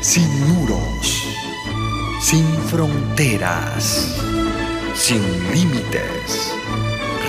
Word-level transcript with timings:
sin 0.00 0.28
muros, 0.48 1.28
sin 2.22 2.46
fronteras, 2.68 4.16
sin 4.94 5.20
límites. 5.52 6.54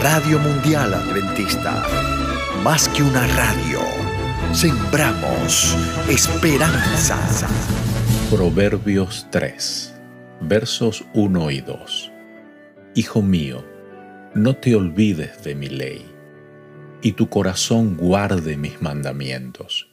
Radio 0.00 0.38
Mundial 0.38 0.94
Adventista, 0.94 1.84
más 2.62 2.88
que 2.88 3.02
una 3.02 3.26
radio, 3.26 3.80
sembramos 4.52 5.76
esperanza. 6.08 7.18
Proverbios 8.30 9.26
3, 9.30 9.94
versos 10.42 11.04
1 11.12 11.50
y 11.50 11.60
2. 11.62 12.12
Hijo 12.94 13.20
mío, 13.20 13.64
no 14.34 14.54
te 14.54 14.76
olvides 14.76 15.42
de 15.42 15.56
mi 15.56 15.68
ley, 15.68 16.06
y 17.02 17.12
tu 17.12 17.28
corazón 17.28 17.96
guarde 17.96 18.56
mis 18.56 18.80
mandamientos, 18.80 19.88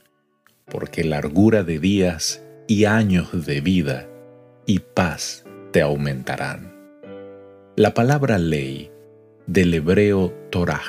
porque 0.67 1.03
largura 1.03 1.63
de 1.63 1.79
días 1.79 2.43
y 2.67 2.83
años 2.83 3.45
de 3.45 3.61
vida 3.61 4.07
y 4.65 4.79
paz 4.79 5.45
te 5.71 5.81
aumentarán. 5.81 6.75
La 7.77 7.93
palabra 7.93 8.37
ley 8.37 8.91
del 9.45 9.73
hebreo 9.73 10.33
Torah, 10.49 10.83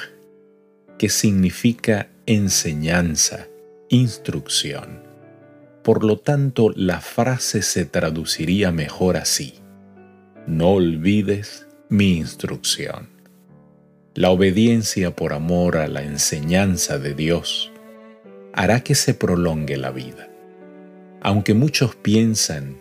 que 0.98 1.09
significa 1.09 2.09
enseñanza, 2.27 3.46
instrucción. 3.88 5.05
Por 5.84 6.05
lo 6.05 6.19
tanto, 6.19 6.72
la 6.74 7.00
frase 7.00 7.62
se 7.62 7.84
traduciría 7.84 8.72
mejor 8.72 9.16
así. 9.16 9.55
No 10.47 10.70
olvides 10.70 11.69
mi 11.88 12.16
instrucción. 12.16 13.08
La 14.14 14.30
obediencia 14.30 15.14
por 15.14 15.33
amor 15.33 15.77
a 15.77 15.86
la 15.86 16.02
enseñanza 16.02 16.98
de 16.98 17.14
Dios 17.14 17.70
hará 18.52 18.80
que 18.80 18.97
se 18.97 19.14
prolongue 19.14 19.77
la 19.77 19.92
vida. 19.92 20.28
Aunque 21.20 21.54
muchos 21.54 21.96
piensan 21.96 22.77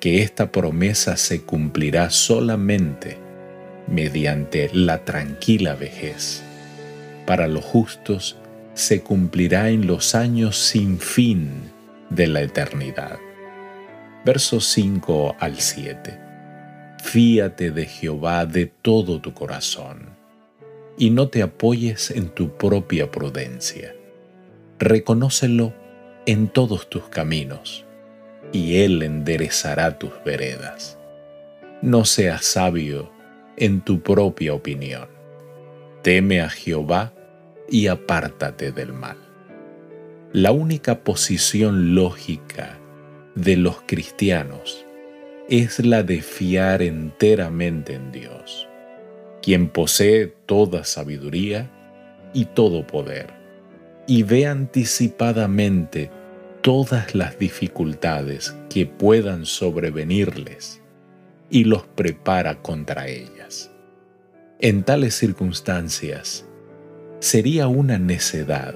que 0.00 0.22
esta 0.22 0.50
promesa 0.52 1.16
se 1.16 1.42
cumplirá 1.42 2.10
solamente 2.10 3.18
mediante 3.86 4.70
la 4.72 5.04
tranquila 5.04 5.74
vejez, 5.74 6.42
para 7.26 7.46
los 7.46 7.64
justos 7.64 8.36
se 8.74 9.00
cumplirá 9.02 9.70
en 9.70 9.86
los 9.86 10.14
años 10.14 10.56
sin 10.56 10.98
fin 10.98 11.48
de 12.10 12.26
la 12.26 12.42
eternidad. 12.42 13.18
Versos 14.24 14.66
5 14.66 15.36
al 15.38 15.60
7. 15.60 16.18
Fíate 17.02 17.70
de 17.70 17.86
Jehová 17.86 18.46
de 18.46 18.66
todo 18.66 19.20
tu 19.20 19.32
corazón 19.32 20.16
y 20.98 21.10
no 21.10 21.28
te 21.28 21.42
apoyes 21.42 22.10
en 22.10 22.28
tu 22.30 22.56
propia 22.56 23.10
prudencia. 23.10 23.94
Reconócelo 24.78 25.72
en 26.26 26.48
todos 26.48 26.90
tus 26.90 27.08
caminos, 27.08 27.84
y 28.52 28.78
Él 28.78 29.02
enderezará 29.02 29.96
tus 29.96 30.10
veredas. 30.24 30.98
No 31.82 32.04
seas 32.04 32.44
sabio 32.44 33.12
en 33.56 33.80
tu 33.80 34.00
propia 34.00 34.52
opinión. 34.52 35.08
Teme 36.02 36.40
a 36.40 36.48
Jehová 36.48 37.12
y 37.68 37.86
apártate 37.86 38.72
del 38.72 38.92
mal. 38.92 39.16
La 40.32 40.50
única 40.50 41.04
posición 41.04 41.94
lógica 41.94 42.76
de 43.36 43.56
los 43.56 43.80
cristianos 43.86 44.84
es 45.48 45.78
la 45.78 46.02
de 46.02 46.22
fiar 46.22 46.82
enteramente 46.82 47.94
en 47.94 48.10
Dios, 48.10 48.68
quien 49.42 49.68
posee 49.68 50.34
toda 50.46 50.82
sabiduría 50.82 51.70
y 52.34 52.46
todo 52.46 52.84
poder 52.84 53.46
y 54.06 54.22
ve 54.22 54.46
anticipadamente 54.46 56.10
todas 56.66 57.14
las 57.14 57.38
dificultades 57.38 58.56
que 58.68 58.86
puedan 58.86 59.46
sobrevenirles 59.46 60.80
y 61.48 61.62
los 61.62 61.84
prepara 61.86 62.60
contra 62.60 63.06
ellas. 63.06 63.70
En 64.58 64.82
tales 64.82 65.14
circunstancias, 65.14 66.44
sería 67.20 67.68
una 67.68 68.00
necedad 68.00 68.74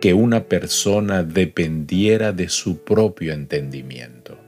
que 0.00 0.14
una 0.14 0.44
persona 0.44 1.22
dependiera 1.22 2.32
de 2.32 2.48
su 2.48 2.82
propio 2.82 3.34
entendimiento. 3.34 4.38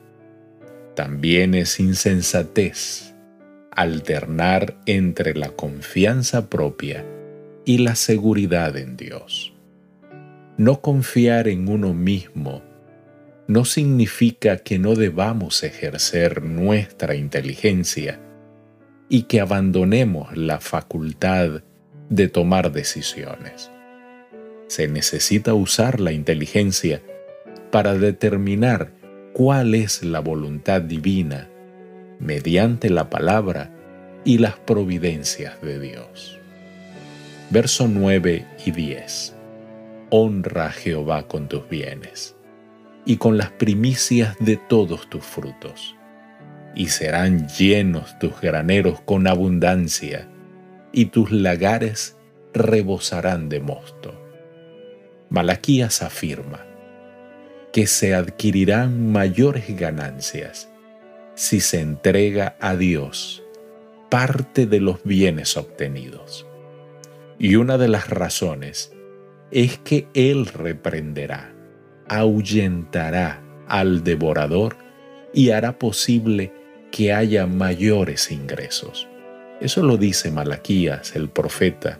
También 0.96 1.54
es 1.54 1.78
insensatez 1.78 3.12
alternar 3.72 4.74
entre 4.86 5.34
la 5.34 5.50
confianza 5.50 6.48
propia 6.48 7.04
y 7.66 7.76
la 7.76 7.94
seguridad 7.94 8.74
en 8.78 8.96
Dios. 8.96 9.53
No 10.56 10.80
confiar 10.80 11.48
en 11.48 11.68
uno 11.68 11.94
mismo 11.94 12.62
no 13.48 13.64
significa 13.64 14.58
que 14.58 14.78
no 14.78 14.94
debamos 14.94 15.64
ejercer 15.64 16.44
nuestra 16.44 17.16
inteligencia 17.16 18.20
y 19.08 19.24
que 19.24 19.40
abandonemos 19.40 20.36
la 20.36 20.60
facultad 20.60 21.64
de 22.08 22.28
tomar 22.28 22.70
decisiones. 22.70 23.72
Se 24.68 24.86
necesita 24.86 25.54
usar 25.54 25.98
la 25.98 26.12
inteligencia 26.12 27.02
para 27.72 27.94
determinar 27.94 28.92
cuál 29.32 29.74
es 29.74 30.04
la 30.04 30.20
voluntad 30.20 30.82
divina 30.82 31.50
mediante 32.20 32.90
la 32.90 33.10
palabra 33.10 33.72
y 34.24 34.38
las 34.38 34.54
providencias 34.54 35.60
de 35.60 35.80
Dios. 35.80 36.38
Verso 37.50 37.88
9 37.88 38.46
y 38.64 38.70
10 38.70 39.34
honra 40.16 40.66
a 40.66 40.70
Jehová 40.70 41.26
con 41.26 41.48
tus 41.48 41.68
bienes 41.68 42.36
y 43.04 43.16
con 43.16 43.36
las 43.36 43.50
primicias 43.50 44.36
de 44.38 44.56
todos 44.56 45.10
tus 45.10 45.24
frutos. 45.24 45.96
Y 46.76 46.86
serán 46.86 47.48
llenos 47.48 48.16
tus 48.20 48.40
graneros 48.40 49.00
con 49.00 49.26
abundancia, 49.26 50.28
y 50.92 51.06
tus 51.06 51.32
lagares 51.32 52.16
rebosarán 52.52 53.48
de 53.48 53.58
mosto. 53.58 54.14
Malaquías 55.30 56.00
afirma 56.00 56.64
que 57.72 57.88
se 57.88 58.14
adquirirán 58.14 59.10
mayores 59.10 59.76
ganancias 59.76 60.70
si 61.34 61.58
se 61.58 61.80
entrega 61.80 62.56
a 62.60 62.76
Dios 62.76 63.42
parte 64.10 64.66
de 64.66 64.78
los 64.78 65.02
bienes 65.02 65.56
obtenidos. 65.56 66.46
Y 67.36 67.56
una 67.56 67.78
de 67.78 67.88
las 67.88 68.10
razones 68.10 68.92
es 69.50 69.78
que 69.78 70.08
Él 70.14 70.46
reprenderá, 70.46 71.54
ahuyentará 72.08 73.42
al 73.68 74.04
devorador 74.04 74.76
y 75.32 75.50
hará 75.50 75.78
posible 75.78 76.52
que 76.90 77.12
haya 77.12 77.46
mayores 77.46 78.30
ingresos. 78.30 79.08
Eso 79.60 79.82
lo 79.82 79.96
dice 79.96 80.30
Malaquías, 80.30 81.16
el 81.16 81.28
profeta, 81.28 81.98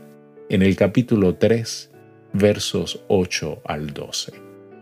en 0.49 0.63
el 0.63 0.77
capítulo 0.77 1.37
3, 1.37 1.91
versos 2.33 3.01
8 3.09 3.63
al 3.65 3.93
12. 3.93 4.33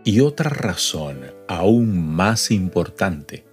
Y 0.03 0.19
otra 0.19 0.49
razón 0.49 1.21
aún 1.47 2.13
más 2.13 2.51
importante 2.51 3.45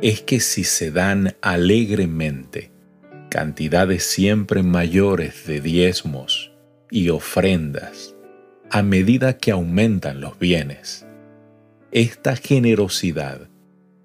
es 0.00 0.22
que 0.22 0.40
si 0.40 0.64
se 0.64 0.90
dan 0.90 1.34
alegremente 1.40 2.70
cantidades 3.30 4.04
siempre 4.04 4.62
mayores 4.62 5.46
de 5.46 5.60
diezmos 5.60 6.52
y 6.90 7.08
ofrendas 7.08 8.13
a 8.70 8.82
medida 8.82 9.36
que 9.38 9.50
aumentan 9.50 10.20
los 10.20 10.38
bienes. 10.38 11.06
Esta 11.92 12.36
generosidad 12.36 13.48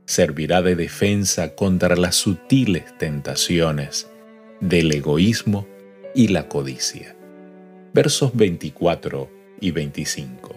servirá 0.06 0.62
de 0.62 0.76
defensa 0.76 1.56
contra 1.56 1.96
las 1.96 2.16
sutiles 2.16 2.98
tentaciones 2.98 4.10
del 4.60 4.92
egoísmo 4.92 5.68
y 6.14 6.28
la 6.28 6.48
codicia. 6.48 7.16
Versos 7.94 8.36
24 8.36 9.30
y 9.60 9.72
25. 9.72 10.56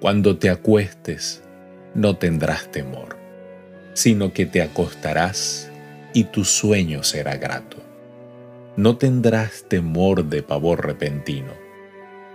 Cuando 0.00 0.36
te 0.36 0.50
acuestes, 0.50 1.42
no 1.94 2.16
tendrás 2.16 2.70
temor, 2.70 3.16
sino 3.94 4.32
que 4.32 4.46
te 4.46 4.62
acostarás 4.62 5.70
y 6.12 6.24
tu 6.24 6.44
sueño 6.44 7.02
será 7.02 7.36
grato. 7.36 7.78
No 8.76 8.96
tendrás 8.96 9.64
temor 9.68 10.24
de 10.24 10.42
pavor 10.42 10.84
repentino 10.84 11.61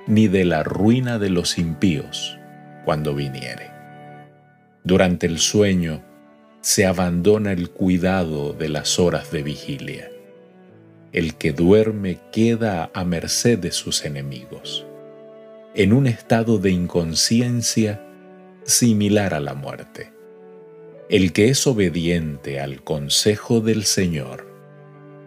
ni 0.08 0.28
de 0.28 0.46
la 0.46 0.64
ruina 0.64 1.20
de 1.20 1.30
los 1.30 1.58
impíos 1.58 2.40
cuando 2.86 3.14
viniere. 3.14 3.70
Durante 4.84 5.28
el 5.28 5.40
sueño 5.40 6.02
se 6.62 6.86
abandona 6.86 7.52
el 7.52 7.70
cuidado 7.70 8.54
de 8.54 8.70
las 8.70 9.00
horas 9.00 9.32
de 9.32 9.44
vigilia. 9.44 10.10
El 11.12 11.36
que 11.36 11.52
duerme 11.52 12.20
queda 12.32 12.90
a 12.94 13.04
merced 13.04 13.60
de 13.60 13.72
sus 13.72 14.06
enemigos, 14.06 14.86
en 15.76 15.92
un 15.92 16.08
estado 16.08 16.58
de 16.58 16.72
inconsciencia 16.72 18.02
similar 18.64 19.34
a 19.34 19.42
la 19.42 19.54
muerte. 19.54 20.14
El 21.10 21.34
que 21.34 21.50
es 21.50 21.68
obediente 21.68 22.62
al 22.62 22.82
consejo 22.84 23.60
del 23.60 23.84
Señor 23.84 24.48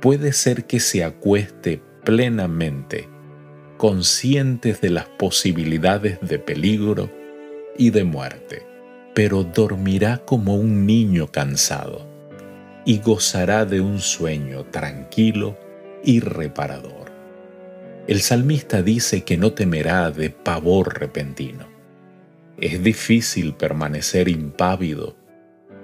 puede 0.00 0.32
ser 0.32 0.64
que 0.64 0.80
se 0.80 1.04
acueste 1.04 1.82
plenamente 2.04 3.09
conscientes 3.80 4.82
de 4.82 4.90
las 4.90 5.06
posibilidades 5.06 6.18
de 6.20 6.38
peligro 6.38 7.10
y 7.78 7.88
de 7.88 8.04
muerte, 8.04 8.66
pero 9.14 9.42
dormirá 9.42 10.18
como 10.18 10.54
un 10.54 10.84
niño 10.84 11.28
cansado 11.28 12.06
y 12.84 12.98
gozará 12.98 13.64
de 13.64 13.80
un 13.80 14.00
sueño 14.00 14.64
tranquilo 14.64 15.56
y 16.04 16.20
reparador. 16.20 17.10
El 18.06 18.20
salmista 18.20 18.82
dice 18.82 19.24
que 19.24 19.38
no 19.38 19.54
temerá 19.54 20.10
de 20.10 20.28
pavor 20.28 21.00
repentino. 21.00 21.66
Es 22.58 22.82
difícil 22.82 23.54
permanecer 23.54 24.28
impávido 24.28 25.16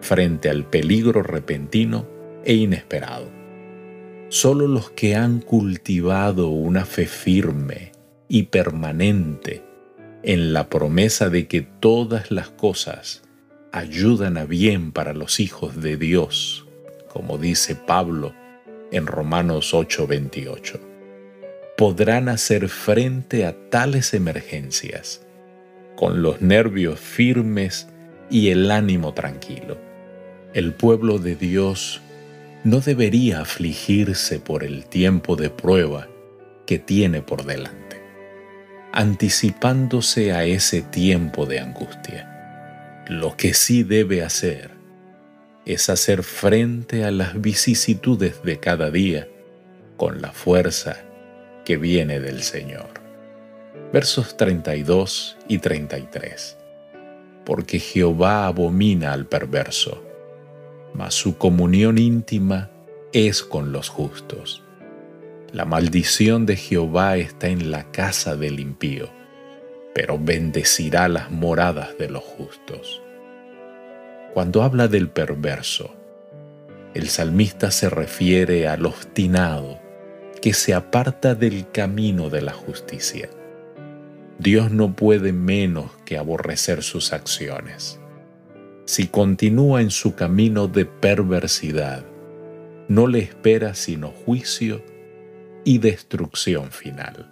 frente 0.03 0.51
al 0.51 0.69
peligro 0.69 1.23
repentino 1.23 2.07
e 2.45 2.57
inesperado. 2.57 3.36
Solo 4.29 4.67
los 4.67 4.91
que 4.91 5.15
han 5.15 5.41
cultivado 5.41 6.49
una 6.49 6.85
fe 6.85 7.07
firme 7.07 7.93
y 8.29 8.45
permanente 8.45 9.63
en 10.25 10.53
la 10.53 10.69
promesa 10.69 11.29
de 11.29 11.47
que 11.47 11.63
todas 11.63 12.33
las 12.33 12.49
cosas 12.49 13.23
ayudan 13.71 14.37
a 14.37 14.45
bien 14.45 14.91
para 14.91 15.15
los 15.15 15.39
hijos 15.39 15.81
de 15.81 15.97
Dios, 15.97 16.67
como 17.09 17.39
dice 17.39 17.77
Pablo 17.77 18.35
en 18.91 19.07
Romanos 19.07 19.73
8:28, 19.73 20.81
podrán 21.77 22.29
hacer 22.29 22.69
frente 22.69 23.47
a 23.47 23.55
tales 23.71 24.13
emergencias 24.13 25.25
con 25.95 26.23
los 26.23 26.43
nervios 26.43 26.99
firmes 26.99 27.89
y 28.29 28.49
el 28.49 28.73
ánimo 28.73 29.15
tranquilo. 29.15 29.79
El 30.53 30.75
pueblo 30.75 31.19
de 31.19 31.37
Dios 31.37 32.01
no 32.67 32.81
debería 32.81 33.43
afligirse 33.43 34.41
por 34.41 34.65
el 34.65 34.87
tiempo 34.87 35.37
de 35.37 35.51
prueba 35.51 36.09
que 36.67 36.81
tiene 36.81 37.23
por 37.23 37.45
delante, 37.45 38.03
anticipándose 38.93 40.33
a 40.33 40.43
ese 40.43 40.83
tiempo 40.83 41.47
de 41.47 41.61
angustia. 41.61 43.05
Lo 43.07 43.37
que 43.37 43.55
sí 43.55 43.85
debe 43.85 44.25
hacer 44.25 44.73
es 45.65 45.89
hacer 45.89 46.25
frente 46.25 47.05
a 47.05 47.13
las 47.13 47.41
vicisitudes 47.41 48.43
de 48.43 48.59
cada 48.59 48.91
día 48.91 49.29
con 49.97 50.21
la 50.21 50.33
fuerza 50.33 51.05
que 51.65 51.77
viene 51.77 52.19
del 52.19 52.43
Señor. 52.43 53.01
Versos 53.93 54.37
32 54.37 55.37
y 55.47 55.59
33. 55.59 56.57
Porque 57.45 57.79
Jehová 57.79 58.49
abomina 58.49 59.13
al 59.13 59.27
perverso 59.27 60.06
su 61.11 61.37
comunión 61.37 61.99
íntima 61.99 62.71
es 63.13 63.43
con 63.43 63.71
los 63.71 63.89
justos. 63.89 64.63
La 65.53 65.65
maldición 65.65 66.47
de 66.47 66.57
Jehová 66.57 67.17
está 67.17 67.49
en 67.49 67.71
la 67.71 67.91
casa 67.93 68.37
del 68.37 68.59
impío, 68.61 69.09
pero 69.95 70.19
bendecirá 70.19 71.09
las 71.09 71.31
moradas 71.31 71.97
de 71.99 72.09
los 72.09 72.25
justos. 72.25 73.03
Cuando 74.35 74.63
habla 74.63 74.89
del 74.89 75.09
perverso, 75.09 75.95
el 76.95 77.09
salmista 77.09 77.71
se 77.71 77.89
refiere 77.89 78.67
al 78.67 78.87
obstinado 78.87 79.79
que 80.41 80.53
se 80.55 80.75
aparta 80.75 81.35
del 81.35 81.71
camino 81.71 82.31
de 82.31 82.43
la 82.43 82.53
justicia. 82.53 83.29
Dios 84.39 84.71
no 84.71 84.97
puede 84.97 85.33
menos 85.33 85.91
que 86.05 86.19
aborrecer 86.19 86.83
sus 86.83 87.13
acciones 87.13 88.01
si 88.87 89.09
continúa 89.09 89.83
en 89.83 89.91
su 89.91 90.15
camino 90.15 90.69
de 90.69 90.85
perversidad, 90.85 92.05
no 92.89 93.09
le 93.09 93.19
espera 93.19 93.75
sino 93.75 94.11
juicio 94.11 94.81
y 95.65 95.79
destrucción 95.79 96.71
final. 96.71 97.29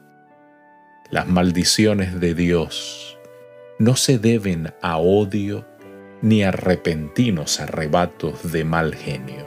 Las 1.10 1.28
maldiciones 1.28 2.18
de 2.18 2.34
Dios 2.34 3.16
no 3.78 3.94
se 3.94 4.18
deben 4.18 4.74
a 4.82 4.98
odio 4.98 5.64
ni 6.22 6.42
a 6.42 6.50
repentinos 6.50 7.60
arrebatos 7.60 8.50
de 8.50 8.64
mal 8.64 8.92
genio. 8.92 9.46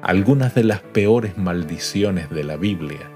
Algunas 0.00 0.54
de 0.54 0.64
las 0.64 0.80
peores 0.80 1.36
maldiciones 1.36 2.30
de 2.30 2.44
la 2.44 2.56
Biblia 2.56 3.10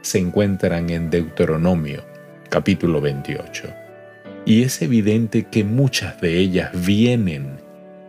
se 0.00 0.18
encuentran 0.18 0.88
en 0.88 1.10
Deuteronomio 1.10 2.02
capítulo 2.48 3.02
28 3.02 3.85
y 4.46 4.62
es 4.62 4.80
evidente 4.80 5.44
que 5.44 5.64
muchas 5.64 6.20
de 6.20 6.38
ellas 6.38 6.70
vienen 6.86 7.58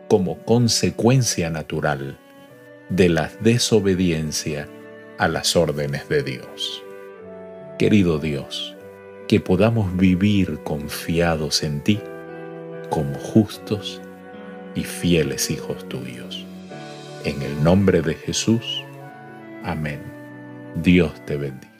como 0.08 0.38
consecuencia 0.46 1.50
natural 1.50 2.18
de 2.90 3.10
la 3.10 3.30
desobediencia 3.42 4.70
a 5.18 5.28
las 5.28 5.56
órdenes 5.56 6.08
de 6.08 6.24
Dios. 6.24 6.84
Querido 7.80 8.20
Dios, 8.20 8.76
que 9.28 9.40
podamos 9.40 9.98
vivir 9.98 10.60
confiados 10.64 11.64
en 11.64 11.82
ti 11.82 12.00
como 12.90 13.16
justos 13.16 14.00
y 14.76 14.84
fieles 14.84 15.50
hijos 15.50 15.90
tuyos. 15.90 16.46
En 17.26 17.42
el 17.42 17.64
nombre 17.64 18.02
de 18.02 18.14
Jesús. 18.14 18.84
Amén. 19.64 20.00
Dios 20.76 21.14
te 21.26 21.36
bendiga. 21.36 21.77